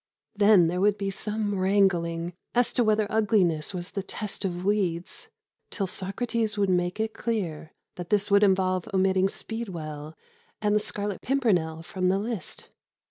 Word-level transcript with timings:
Then 0.35 0.65
there 0.65 0.81
would 0.81 0.97
be 0.97 1.11
some 1.11 1.53
wrangling 1.53 2.33
as 2.55 2.73
to 2.73 2.83
whether 2.83 3.05
ugliness 3.11 3.71
was 3.71 3.91
the 3.91 4.01
test 4.01 4.43
of 4.43 4.65
weeds, 4.65 5.29
till 5.69 5.85
Socrates 5.85 6.57
would 6.57 6.71
make 6.71 6.99
it 6.99 7.13
clear 7.13 7.71
that 7.97 8.09
this 8.09 8.31
would 8.31 8.41
involve 8.41 8.89
omitting 8.95 9.29
speedwell 9.29 10.17
and 10.59 10.73
the 10.75 10.79
scarlet 10.79 11.21
pimpernel 11.21 11.83
from 11.83 12.09
the 12.09 12.17
list. 12.17 12.67